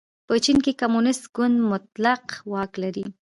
په 0.27 0.33
چین 0.43 0.57
کې 0.65 0.71
کمونېست 0.81 1.23
ګوند 1.35 1.57
مطلق 1.71 2.25
واک 2.51 2.71
لري. 2.83 3.05